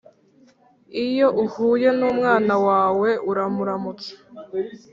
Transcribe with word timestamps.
Iyo 1.05 1.27
uhuye 1.43 1.89
n’umwana 1.99 2.53
wawe 2.67 3.09
uramuramutsa 3.29 4.11